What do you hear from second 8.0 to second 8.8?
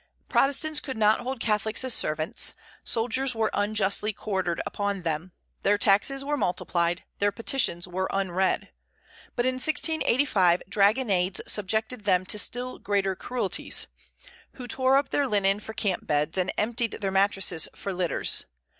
unread.